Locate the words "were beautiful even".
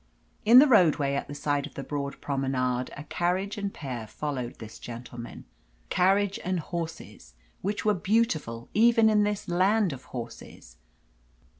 7.85-9.11